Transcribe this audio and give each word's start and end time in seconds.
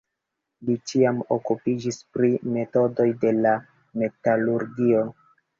Li 0.69 0.77
ĉiam 0.91 1.19
okupiĝis 1.35 1.99
pri 2.15 2.31
metodoj 2.55 3.07
de 3.27 3.35
la 3.45 3.55
metalurgio. 4.05 5.07